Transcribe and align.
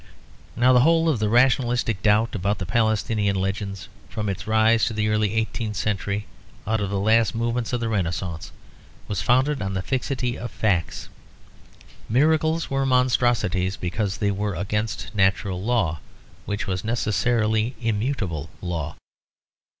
Now 0.55 0.73
the 0.73 0.79
whole 0.79 1.07
of 1.07 1.19
the 1.19 1.29
rationalistic 1.29 2.01
doubt 2.01 2.33
about 2.33 2.57
the 2.57 2.65
Palestinian 2.65 3.35
legends, 3.35 3.87
from 4.09 4.29
its 4.29 4.47
rise 4.47 4.89
in 4.89 4.95
the 4.95 5.09
early 5.09 5.35
eighteenth 5.35 5.75
century 5.75 6.25
out 6.65 6.81
of 6.81 6.89
the 6.89 6.99
last 6.99 7.35
movements 7.35 7.71
of 7.71 7.81
the 7.81 7.87
Renascence, 7.87 8.51
was 9.07 9.21
founded 9.21 9.61
on 9.61 9.75
the 9.75 9.83
fixity 9.83 10.39
of 10.39 10.49
facts. 10.49 11.07
Miracles 12.09 12.67
were 12.67 12.83
monstrosities 12.83 13.77
because 13.77 14.17
they 14.17 14.31
were 14.31 14.55
against 14.55 15.13
natural 15.13 15.61
law, 15.61 15.99
which 16.47 16.65
was 16.65 16.83
necessarily 16.83 17.75
immutable 17.79 18.49
law. 18.59 18.95